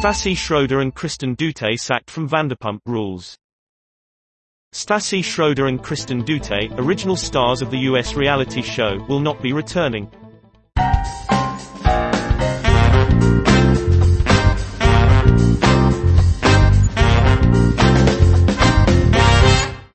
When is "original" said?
6.78-7.16